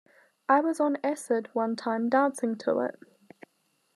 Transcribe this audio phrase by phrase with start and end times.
[0.49, 2.99] I was on acid one time dancing to it.